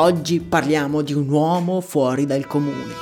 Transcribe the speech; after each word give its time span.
Oggi 0.00 0.40
parliamo 0.40 1.02
di 1.02 1.12
un 1.12 1.28
uomo 1.28 1.82
fuori 1.82 2.24
dal 2.24 2.46
comune, 2.46 2.94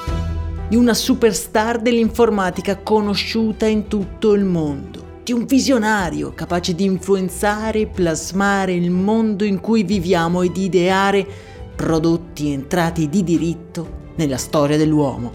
di 0.68 0.74
una 0.74 0.94
superstar 0.94 1.80
dell'informatica 1.80 2.76
conosciuta 2.78 3.66
in 3.66 3.86
tutto 3.86 4.32
il 4.32 4.42
mondo, 4.42 5.20
di 5.22 5.30
un 5.30 5.44
visionario 5.44 6.34
capace 6.34 6.74
di 6.74 6.82
influenzare 6.82 7.82
e 7.82 7.86
plasmare 7.86 8.74
il 8.74 8.90
mondo 8.90 9.44
in 9.44 9.60
cui 9.60 9.84
viviamo 9.84 10.42
e 10.42 10.50
di 10.50 10.64
ideare 10.64 11.24
prodotti 11.76 12.50
entrati 12.50 13.08
di 13.08 13.22
diritto 13.22 14.10
nella 14.16 14.36
storia 14.36 14.76
dell'uomo. 14.76 15.32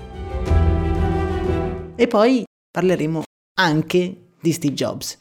E 1.96 2.08
poi 2.08 2.44
parleremo 2.70 3.24
anche 3.62 4.32
di 4.42 4.52
Steve 4.52 4.74
Jobs. 4.74 5.16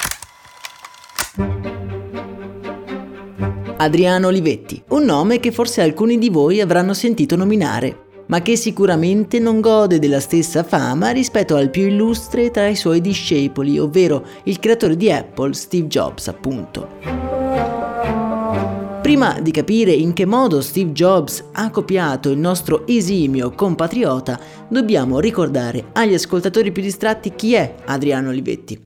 Adriano 3.83 4.29
Olivetti, 4.29 4.81
un 4.91 5.03
nome 5.03 5.41
che 5.41 5.51
forse 5.51 5.83
alcuni 5.83 6.17
di 6.17 6.29
voi 6.29 6.61
avranno 6.61 6.95
sentito 6.95 7.35
nominare, 7.35 8.25
ma 8.27 8.41
che 8.41 8.55
sicuramente 8.55 9.41
non 9.41 9.61
gode 9.61 9.99
della 9.99 10.21
stessa 10.21 10.63
fama 10.63 11.11
rispetto 11.11 11.57
al 11.57 11.69
più 11.69 11.89
illustre 11.89 12.53
tra 12.53 12.69
i 12.69 12.77
suoi 12.77 13.01
discepoli, 13.01 13.81
ovvero 13.81 14.25
il 14.45 14.61
creatore 14.61 14.97
di 14.97 15.11
Apple, 15.11 15.53
Steve 15.55 15.89
Jobs, 15.89 16.29
appunto. 16.29 16.91
Prima 19.03 19.41
di 19.41 19.51
capire 19.51 19.91
in 19.91 20.13
che 20.13 20.27
modo 20.27 20.61
Steve 20.61 20.93
Jobs 20.93 21.43
ha 21.51 21.69
copiato 21.71 22.31
il 22.31 22.39
nostro 22.39 22.87
esimio 22.87 23.51
compatriota, 23.51 24.39
dobbiamo 24.69 25.19
ricordare 25.19 25.87
agli 25.95 26.15
ascoltatori 26.15 26.71
più 26.71 26.83
distratti 26.83 27.33
chi 27.35 27.55
è 27.55 27.75
Adriano 27.87 28.29
Olivetti. 28.29 28.81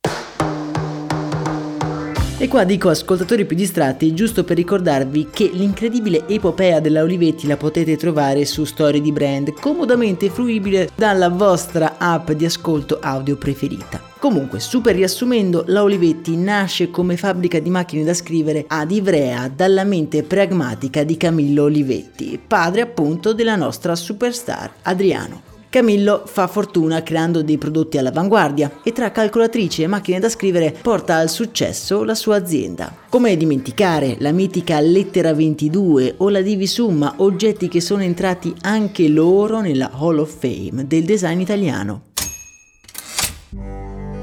E 2.38 2.48
qua 2.48 2.64
dico 2.64 2.90
ascoltatori 2.90 3.46
più 3.46 3.56
distratti 3.56 4.12
giusto 4.12 4.44
per 4.44 4.56
ricordarvi 4.56 5.28
che 5.30 5.48
l'incredibile 5.50 6.28
epopea 6.28 6.80
della 6.80 7.00
Olivetti 7.00 7.46
la 7.46 7.56
potete 7.56 7.96
trovare 7.96 8.44
su 8.44 8.64
Storie 8.64 9.00
di 9.00 9.10
Brand, 9.10 9.54
comodamente 9.54 10.28
fruibile 10.28 10.90
dalla 10.94 11.30
vostra 11.30 11.94
app 11.96 12.32
di 12.32 12.44
ascolto 12.44 12.98
audio 13.00 13.38
preferita. 13.38 14.02
Comunque, 14.18 14.60
super 14.60 14.94
riassumendo, 14.94 15.64
la 15.68 15.82
Olivetti 15.82 16.36
nasce 16.36 16.90
come 16.90 17.16
fabbrica 17.16 17.58
di 17.58 17.70
macchine 17.70 18.04
da 18.04 18.12
scrivere 18.12 18.66
ad 18.68 18.90
Ivrea 18.90 19.48
dalla 19.48 19.84
mente 19.84 20.22
pragmatica 20.22 21.04
di 21.04 21.16
Camillo 21.16 21.62
Olivetti, 21.62 22.38
padre 22.46 22.82
appunto 22.82 23.32
della 23.32 23.56
nostra 23.56 23.96
superstar 23.96 24.74
Adriano. 24.82 25.55
Camillo 25.76 26.22
fa 26.24 26.46
fortuna 26.46 27.02
creando 27.02 27.42
dei 27.42 27.58
prodotti 27.58 27.98
all'avanguardia 27.98 28.80
e 28.82 28.92
tra 28.92 29.10
calcolatrici 29.10 29.82
e 29.82 29.86
macchine 29.86 30.18
da 30.18 30.30
scrivere 30.30 30.74
porta 30.80 31.16
al 31.16 31.28
successo 31.28 32.02
la 32.02 32.14
sua 32.14 32.36
azienda. 32.36 32.90
Come 33.10 33.36
dimenticare 33.36 34.16
la 34.20 34.32
mitica 34.32 34.80
Lettera 34.80 35.34
22 35.34 36.14
o 36.16 36.30
la 36.30 36.40
Divisumma, 36.40 37.16
oggetti 37.18 37.68
che 37.68 37.82
sono 37.82 38.02
entrati 38.02 38.54
anche 38.62 39.06
loro 39.08 39.60
nella 39.60 39.90
Hall 39.92 40.16
of 40.16 40.34
Fame 40.38 40.86
del 40.86 41.04
design 41.04 41.40
italiano. 41.40 42.05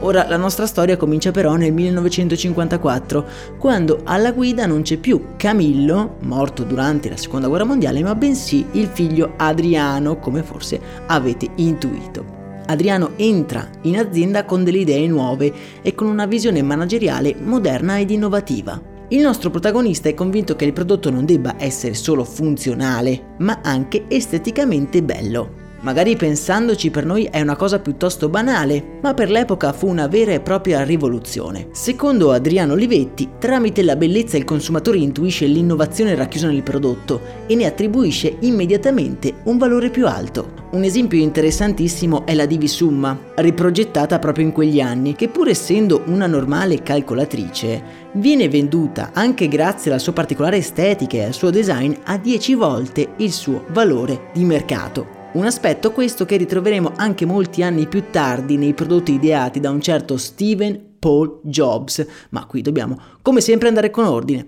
Ora 0.04 0.28
la 0.28 0.36
nostra 0.36 0.66
storia 0.66 0.98
comincia 0.98 1.32
però 1.32 1.56
nel 1.56 1.72
1954, 1.72 3.26
quando 3.58 4.02
alla 4.04 4.34
guida 4.34 4.66
non 4.66 4.82
c'è 4.82 4.98
più 4.98 5.28
Camillo, 5.38 6.18
morto 6.24 6.64
durante 6.64 7.08
la 7.08 7.16
seconda 7.16 7.48
guerra 7.48 7.64
mondiale, 7.64 8.04
ma 8.04 8.14
bensì 8.14 8.66
il 8.74 8.90
figlio 8.92 9.36
Adriano, 9.38 10.20
come 10.20 10.44
forse 10.44 10.78
avete 11.08 11.48
intuito. 11.56 12.42
Adriano 12.66 13.12
entra 13.16 13.70
in 13.84 13.98
azienda 13.98 14.44
con 14.44 14.66
delle 14.66 14.80
idee 14.80 15.08
nuove 15.08 15.54
e 15.82 15.96
con 15.96 16.08
una 16.08 16.26
visione 16.26 16.62
manageriale 16.62 17.34
moderna 17.40 17.98
ed 17.98 18.12
innovativa. 18.12 18.82
Il 19.08 19.22
nostro 19.22 19.52
protagonista 19.52 20.10
è 20.10 20.14
convinto 20.14 20.58
che 20.58 20.66
il 20.66 20.74
prodotto 20.74 21.12
non 21.12 21.24
debba 21.24 21.56
essere 21.58 21.94
solo 21.94 22.26
funzionale, 22.26 23.36
ma 23.38 23.62
anche 23.64 24.04
esteticamente 24.10 25.02
bello. 25.02 25.63
Magari 25.84 26.16
pensandoci 26.16 26.90
per 26.92 27.06
noi 27.06 27.26
è 27.26 27.42
una 27.42 27.58
cosa 27.58 27.78
piuttosto 27.80 28.30
banale, 28.30 29.00
ma 29.02 29.14
per 29.14 29.30
l'epoca 29.30 29.74
fu 29.74 29.90
una 29.90 30.08
vera 30.08 30.32
e 30.32 30.40
propria 30.40 30.82
rivoluzione. 30.84 31.68
Secondo 31.72 32.32
Adriano 32.32 32.72
Olivetti, 32.72 33.32
tramite 33.38 33.84
la 33.84 33.98
bellezza 33.98 34.38
il 34.38 34.46
consumatore 34.46 35.00
intuisce 35.00 35.46
l'innovazione 35.46 36.16
racchiusa 36.16 36.48
nel 36.48 36.64
prodotto 36.64 37.20
e 37.48 37.56
ne 37.56 37.66
attribuisce 37.66 38.38
immediatamente 38.40 39.34
un 39.44 39.58
valore 39.58 39.90
più 39.90 40.08
alto. 40.08 40.62
Un 40.72 40.84
esempio 40.84 41.20
interessantissimo 41.20 42.26
è 42.26 42.34
la 42.34 42.46
Divisumma, 42.46 43.20
riprogettata 43.36 44.20
proprio 44.20 44.46
in 44.46 44.54
quegli 44.54 44.80
anni, 44.80 45.16
che 45.16 45.28
pur 45.28 45.50
essendo 45.50 46.04
una 46.06 46.28
normale 46.28 46.82
calcolatrice, 46.82 47.84
viene 48.14 48.48
venduta 48.48 49.10
anche 49.14 49.50
grazie 49.50 49.92
alla 49.92 50.00
sua 50.00 50.14
particolare 50.14 50.58
estetica 50.58 51.18
e 51.18 51.26
al 51.26 51.34
suo 51.34 51.50
design 51.50 51.94
a 52.06 52.18
10 52.18 52.56
volte 52.56 53.10
il 53.18 53.34
suo 53.34 53.66
valore 53.68 54.30
di 54.32 54.46
mercato. 54.46 55.23
Un 55.34 55.46
aspetto 55.46 55.92
questo 55.92 56.26
che 56.26 56.38
ritroveremo 56.38 56.94
anche 56.96 57.26
molti 57.26 57.64
anni 57.64 57.88
più 57.88 58.04
tardi 58.12 58.56
nei 58.56 58.74
prodotti 58.74 59.14
ideati 59.14 59.60
da 59.60 59.72
un 59.72 59.82
certo 59.82 60.16
Steven 60.16 60.98
Paul 61.00 61.40
Jobs, 61.42 62.06
ma 62.30 62.46
qui 62.46 62.62
dobbiamo 62.62 63.00
come 63.24 63.42
sempre 63.42 63.68
andare 63.68 63.90
con 63.90 64.06
ordine. 64.06 64.46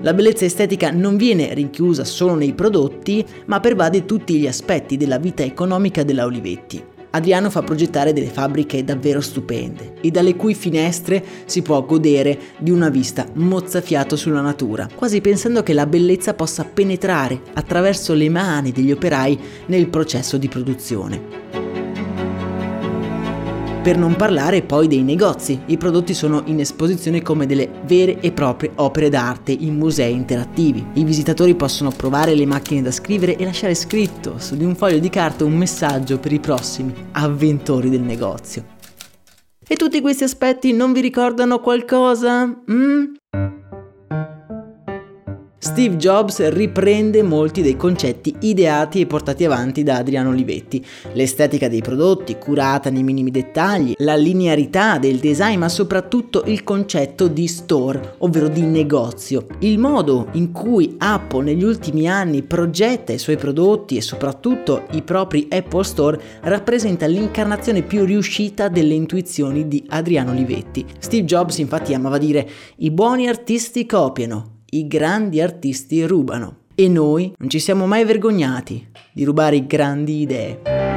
La 0.00 0.14
bellezza 0.14 0.46
estetica 0.46 0.90
non 0.90 1.16
viene 1.16 1.52
rinchiusa 1.52 2.04
solo 2.04 2.34
nei 2.34 2.54
prodotti, 2.54 3.24
ma 3.44 3.60
pervade 3.60 4.06
tutti 4.06 4.38
gli 4.38 4.46
aspetti 4.46 4.96
della 4.96 5.18
vita 5.18 5.42
economica 5.42 6.02
della 6.02 6.24
Olivetti. 6.24 6.91
Adriano 7.14 7.50
fa 7.50 7.62
progettare 7.62 8.12
delle 8.14 8.26
fabbriche 8.26 8.84
davvero 8.84 9.20
stupende 9.20 9.94
e 10.00 10.10
dalle 10.10 10.34
cui 10.34 10.54
finestre 10.54 11.22
si 11.44 11.60
può 11.60 11.84
godere 11.84 12.38
di 12.58 12.70
una 12.70 12.88
vista 12.88 13.26
mozzafiato 13.34 14.16
sulla 14.16 14.40
natura, 14.40 14.88
quasi 14.94 15.20
pensando 15.20 15.62
che 15.62 15.74
la 15.74 15.86
bellezza 15.86 16.32
possa 16.32 16.64
penetrare 16.64 17.40
attraverso 17.52 18.14
le 18.14 18.30
mani 18.30 18.72
degli 18.72 18.92
operai 18.92 19.38
nel 19.66 19.88
processo 19.88 20.38
di 20.38 20.48
produzione. 20.48 21.61
Per 23.82 23.98
non 23.98 24.14
parlare 24.14 24.62
poi 24.62 24.86
dei 24.86 25.02
negozi, 25.02 25.60
i 25.66 25.76
prodotti 25.76 26.14
sono 26.14 26.42
in 26.44 26.60
esposizione 26.60 27.20
come 27.20 27.46
delle 27.46 27.68
vere 27.84 28.20
e 28.20 28.30
proprie 28.30 28.70
opere 28.76 29.08
d'arte 29.08 29.50
in 29.50 29.74
musei 29.74 30.14
interattivi. 30.14 30.86
I 30.92 31.02
visitatori 31.02 31.56
possono 31.56 31.90
provare 31.90 32.36
le 32.36 32.46
macchine 32.46 32.80
da 32.80 32.92
scrivere 32.92 33.34
e 33.34 33.44
lasciare 33.44 33.74
scritto 33.74 34.38
su 34.38 34.56
di 34.56 34.62
un 34.62 34.76
foglio 34.76 35.00
di 35.00 35.10
carta 35.10 35.44
un 35.44 35.56
messaggio 35.56 36.20
per 36.20 36.32
i 36.32 36.38
prossimi 36.38 36.94
avventori 37.10 37.90
del 37.90 38.02
negozio. 38.02 38.64
E 39.66 39.74
tutti 39.74 40.00
questi 40.00 40.22
aspetti 40.22 40.72
non 40.72 40.92
vi 40.92 41.00
ricordano 41.00 41.58
qualcosa? 41.58 42.46
Mm? 42.46 43.61
Steve 45.72 45.96
Jobs 45.96 46.46
riprende 46.50 47.22
molti 47.22 47.62
dei 47.62 47.78
concetti 47.78 48.36
ideati 48.40 49.00
e 49.00 49.06
portati 49.06 49.46
avanti 49.46 49.82
da 49.82 49.96
Adriano 49.96 50.28
Olivetti. 50.28 50.84
L'estetica 51.14 51.66
dei 51.66 51.80
prodotti, 51.80 52.36
curata 52.36 52.90
nei 52.90 53.02
minimi 53.02 53.30
dettagli, 53.30 53.94
la 53.96 54.14
linearità 54.14 54.98
del 54.98 55.16
design, 55.16 55.56
ma 55.56 55.70
soprattutto 55.70 56.42
il 56.44 56.62
concetto 56.62 57.26
di 57.26 57.46
store, 57.46 58.16
ovvero 58.18 58.48
di 58.48 58.60
negozio. 58.60 59.46
Il 59.60 59.78
modo 59.78 60.28
in 60.32 60.52
cui 60.52 60.96
Apple 60.98 61.44
negli 61.44 61.64
ultimi 61.64 62.06
anni 62.06 62.42
progetta 62.42 63.14
i 63.14 63.18
suoi 63.18 63.38
prodotti 63.38 63.96
e 63.96 64.02
soprattutto 64.02 64.82
i 64.90 65.00
propri 65.00 65.48
Apple 65.50 65.84
Store 65.84 66.20
rappresenta 66.42 67.06
l'incarnazione 67.06 67.80
più 67.80 68.04
riuscita 68.04 68.68
delle 68.68 68.92
intuizioni 68.92 69.66
di 69.68 69.82
Adriano 69.88 70.32
Olivetti. 70.32 70.84
Steve 70.98 71.24
Jobs 71.24 71.56
infatti 71.56 71.94
amava 71.94 72.18
dire 72.18 72.46
i 72.76 72.90
buoni 72.90 73.26
artisti 73.26 73.86
copiano, 73.86 74.51
i 74.74 74.86
grandi 74.86 75.40
artisti 75.40 76.02
rubano. 76.04 76.60
E 76.74 76.88
noi 76.88 77.32
non 77.36 77.50
ci 77.50 77.58
siamo 77.58 77.86
mai 77.86 78.04
vergognati 78.04 78.88
di 79.12 79.24
rubare 79.24 79.66
grandi 79.66 80.20
idee. 80.22 80.91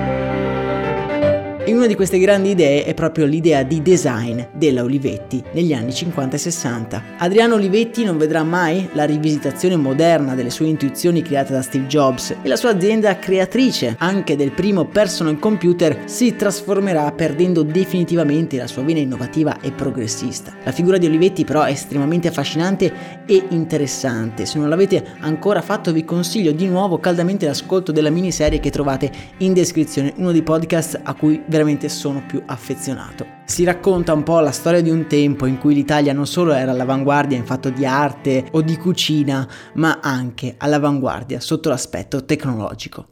E 1.68 1.74
una 1.74 1.88
di 1.88 1.96
queste 1.96 2.20
grandi 2.20 2.52
idee 2.52 2.84
è 2.84 2.94
proprio 2.94 3.26
l'idea 3.26 3.64
di 3.64 3.82
design 3.82 4.40
della 4.54 4.84
Olivetti 4.84 5.44
negli 5.54 5.74
anni 5.74 5.92
50 5.92 6.36
e 6.36 6.38
60. 6.40 7.04
Adriano 7.18 7.56
Olivetti 7.56 8.04
non 8.04 8.20
vedrà 8.20 8.44
mai 8.44 8.88
la 8.94 9.06
rivisitazione 9.06 9.76
moderna 9.76 10.36
delle 10.36 10.52
sue 10.52 10.68
intuizioni 10.68 11.24
create 11.24 11.54
da 11.54 11.64
Steve 11.64 11.88
Jobs 11.88 12.36
e 12.40 12.48
la 12.48 12.56
sua 12.56 12.70
azienda 12.70 13.18
creatrice 13.18 13.96
anche 13.98 14.36
del 14.36 14.52
primo 14.52 14.86
personal 14.86 15.40
computer 15.40 16.04
si 16.06 16.36
trasformerà 16.36 17.12
perdendo 17.14 17.64
definitivamente 17.64 18.58
la 18.58 18.68
sua 18.68 18.84
vena 18.84 19.00
innovativa 19.00 19.60
e 19.60 19.72
progressista. 19.72 20.54
La 20.66 20.72
figura 20.72 21.00
di 21.00 21.08
Olivetti 21.08 21.46
però 21.46 21.64
è 21.64 21.72
estremamente 21.72 22.28
affascinante 22.28 23.24
e 23.26 23.44
interessante. 23.50 24.46
Se 24.46 24.60
non 24.60 24.70
l'avete 24.70 25.04
ancora 25.22 25.64
fatto 25.64 25.92
vi 25.92 26.06
consiglio 26.06 26.52
di 26.52 26.68
nuovo 26.68 27.00
caldamente 27.00 27.48
l'ascolto 27.48 27.92
della 27.92 28.12
miniserie 28.12 28.60
che 28.60 28.70
trovate 28.70 29.10
in 29.40 29.54
descrizione, 29.54 30.14
uno 30.18 30.32
dei 30.32 30.44
podcast 30.44 31.00
a 31.02 31.16
cui 31.16 31.42
veramente 31.56 31.90
sono 31.90 32.22
più 32.26 32.42
affezionato. 32.46 33.26
Si 33.46 33.64
racconta 33.64 34.14
un 34.14 34.24
po' 34.24 34.40
la 34.40 34.52
storia 34.52 34.82
di 34.82 34.90
un 34.90 35.08
tempo 35.08 35.46
in 35.46 35.58
cui 35.58 35.74
l'Italia 35.74 36.14
non 36.14 36.28
solo 36.28 36.54
era 36.54 36.72
all'avanguardia 36.72 37.38
in 37.38 37.46
fatto 37.46 37.70
di 37.70 37.86
arte 37.86 38.48
o 38.52 38.62
di 38.62 38.78
cucina, 38.78 39.48
ma 39.76 40.00
anche 40.02 40.56
all'avanguardia 40.58 41.40
sotto 41.40 41.70
l'aspetto 41.70 42.26
tecnologico. 42.26 43.08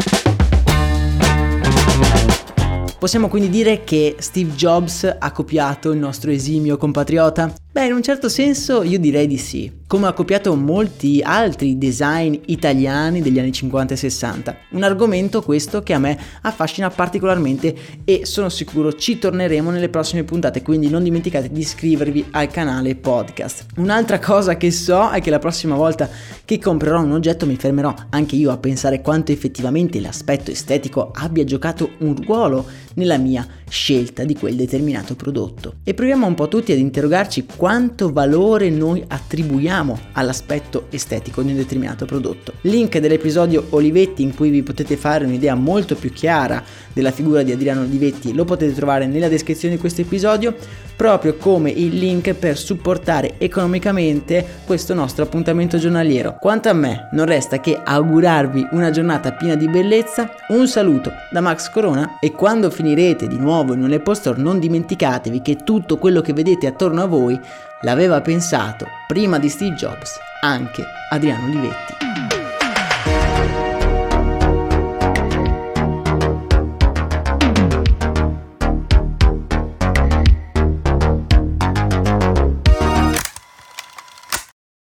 Possiamo 3.00 3.28
quindi 3.28 3.50
dire 3.50 3.84
che 3.84 4.16
Steve 4.20 4.54
Jobs 4.54 5.16
ha 5.20 5.32
copiato 5.32 5.92
il 5.92 6.00
nostro 6.00 6.32
esimio 6.32 6.78
compatriota? 6.78 7.54
Beh, 7.74 7.88
in 7.88 7.94
un 7.94 8.04
certo 8.04 8.30
senso 8.30 8.84
io 8.84 9.00
direi 9.00 9.26
di 9.26 9.40
sì, 9.40 9.80
come 9.88 10.06
ha 10.06 10.14
copiato 10.14 10.54
molti 10.54 11.22
altri 11.24 11.80
design 11.80 12.36
italiani 12.46 13.20
degli 13.20 13.40
anni 13.40 13.52
50 13.52 13.96
e 13.96 13.98
60. 13.98 14.58
Un 14.74 14.84
argomento 14.84 15.42
questo 15.42 15.82
che 15.82 15.94
a 15.94 15.98
me 15.98 16.16
affascina 16.44 16.92
particolarmente 16.92 17.76
e 18.06 18.28
sono 18.28 18.50
sicuro 18.50 18.94
ci 18.94 19.18
torneremo 19.18 19.72
nelle 19.72 19.90
prossime 19.90 20.24
puntate, 20.24 20.62
quindi 20.62 20.88
non 20.88 21.02
dimenticate 21.02 21.50
di 21.50 21.62
iscrivervi 21.62 22.28
al 22.30 22.48
canale 22.50 22.94
podcast. 22.94 23.66
Un'altra 23.78 24.20
cosa 24.20 24.56
che 24.56 24.70
so 24.70 25.10
è 25.10 25.20
che 25.20 25.32
la 25.32 25.40
prossima 25.40 25.76
volta 25.76 26.08
che 26.46 26.60
comprerò 26.60 27.02
un 27.02 27.14
oggetto 27.14 27.48
mi 27.48 27.56
fermerò 27.56 27.92
anche 28.12 28.36
io 28.36 28.52
a 28.52 28.58
pensare 28.58 29.02
quanto 29.02 29.32
effettivamente 29.32 30.00
l'aspetto 30.00 30.52
estetico 30.52 31.10
abbia 31.12 31.44
giocato 31.44 31.94
un 32.02 32.16
ruolo 32.24 32.68
nella 32.94 33.18
mia 33.18 33.48
scelta 33.74 34.24
di 34.24 34.36
quel 34.36 34.54
determinato 34.54 35.16
prodotto. 35.16 35.78
E 35.84 35.96
proviamo 35.96 36.28
un 36.28 36.36
po' 36.36 36.48
tutti 36.48 36.72
ad 36.72 36.78
interrogarci 36.78 37.48
quanto 37.58 38.14
valore 38.14 38.70
noi 38.70 39.04
attribuiamo 39.06 40.00
all'aspetto 40.12 40.86
estetico 40.92 41.42
di 41.42 41.50
un 41.50 41.58
determinato 41.58 42.06
prodotto. 42.06 42.54
Link 42.62 43.00
dell'episodio 43.00 43.66
Olivetti 43.72 44.22
in 44.22 44.36
cui 44.36 44.52
vi 44.52 44.62
potete 44.62 44.96
fare 44.96 45.26
un'idea 45.26 45.56
molto 45.56 45.96
più 45.96 46.14
chiara 46.14 46.64
della 46.94 47.10
figura 47.10 47.42
di 47.42 47.52
Adriano 47.52 47.82
Olivetti 47.82 48.34
lo 48.36 48.46
potete 48.46 48.74
trovare 48.76 49.08
nella 49.08 49.28
descrizione 49.28 49.74
di 49.74 49.82
questo 49.82 50.02
episodio, 50.02 50.56
proprio 50.96 51.36
come 51.36 51.70
il 51.70 51.98
link 51.98 52.34
per 52.34 52.58
supportare 52.58 53.36
economicamente 53.38 54.46
questo 54.66 54.94
nostro 54.94 55.24
appuntamento 55.24 55.78
giornaliero. 55.78 56.38
Quanto 56.40 56.70
a 56.70 56.74
me, 56.74 57.10
non 57.12 57.26
resta 57.26 57.60
che 57.60 57.80
augurarvi 57.84 58.68
una 58.72 58.92
giornata 58.92 59.34
piena 59.34 59.56
di 59.56 59.68
bellezza, 59.68 60.34
un 60.50 60.68
saluto 60.68 61.12
da 61.32 61.42
Max 61.42 61.70
Corona 61.70 62.18
e 62.20 62.32
quando 62.32 62.70
finirete 62.70 63.28
di 63.28 63.38
nuovo 63.38 63.74
in 63.74 63.84
un 63.84 63.92
Apple 63.92 64.16
Store 64.16 64.40
non 64.40 64.60
dimenticatevi 64.60 65.42
che 65.42 65.58
tutto 65.58 65.98
quello 65.98 66.22
che 66.22 66.34
vedete 66.34 66.68
attorno 66.68 67.02
a 67.02 67.08
voi 67.08 67.40
l'aveva 67.82 68.22
pensato 68.22 68.88
prima 69.08 69.40
di 69.40 69.50
Steve 69.50 69.76
Jobs 69.76 70.18
anche 70.42 70.84
Adriano 71.10 71.46
Olivetti. 71.46 72.33